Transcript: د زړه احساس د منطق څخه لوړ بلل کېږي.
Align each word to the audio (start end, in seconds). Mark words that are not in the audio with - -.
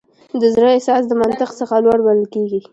د 0.41 0.41
زړه 0.53 0.67
احساس 0.75 1.03
د 1.07 1.11
منطق 1.21 1.49
څخه 1.59 1.75
لوړ 1.85 1.99
بلل 2.05 2.25
کېږي. 2.35 2.59